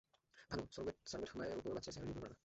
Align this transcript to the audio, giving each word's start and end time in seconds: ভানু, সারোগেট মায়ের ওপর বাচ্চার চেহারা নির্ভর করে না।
ভানু, 0.49 0.63
সারোগেট 1.05 1.31
মায়ের 1.37 1.57
ওপর 1.59 1.71
বাচ্চার 1.75 1.93
চেহারা 1.93 2.07
নির্ভর 2.07 2.21
করে 2.23 2.31
না। 2.33 2.37